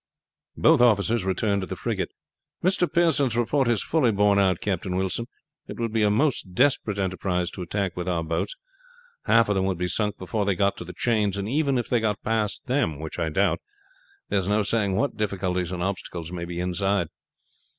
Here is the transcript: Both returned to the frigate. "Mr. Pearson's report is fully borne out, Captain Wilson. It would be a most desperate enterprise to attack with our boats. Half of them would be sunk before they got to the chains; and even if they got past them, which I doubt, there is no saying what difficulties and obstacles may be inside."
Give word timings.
Both 0.57 0.81
returned 1.23 1.61
to 1.61 1.67
the 1.67 1.75
frigate. 1.75 2.09
"Mr. 2.63 2.91
Pearson's 2.91 3.37
report 3.37 3.67
is 3.67 3.83
fully 3.83 4.11
borne 4.11 4.39
out, 4.39 4.59
Captain 4.59 4.95
Wilson. 4.95 5.27
It 5.67 5.79
would 5.79 5.93
be 5.93 6.01
a 6.01 6.09
most 6.09 6.55
desperate 6.55 6.97
enterprise 6.97 7.51
to 7.51 7.61
attack 7.61 7.95
with 7.95 8.09
our 8.09 8.23
boats. 8.23 8.55
Half 9.25 9.47
of 9.49 9.53
them 9.53 9.65
would 9.65 9.77
be 9.77 9.87
sunk 9.87 10.17
before 10.17 10.43
they 10.43 10.55
got 10.55 10.75
to 10.77 10.85
the 10.85 10.91
chains; 10.97 11.37
and 11.37 11.47
even 11.47 11.77
if 11.77 11.87
they 11.87 11.99
got 11.99 12.23
past 12.23 12.65
them, 12.65 12.99
which 12.99 13.19
I 13.19 13.29
doubt, 13.29 13.59
there 14.29 14.39
is 14.39 14.47
no 14.47 14.63
saying 14.63 14.95
what 14.95 15.17
difficulties 15.17 15.71
and 15.71 15.83
obstacles 15.83 16.31
may 16.31 16.45
be 16.45 16.59
inside." 16.59 17.09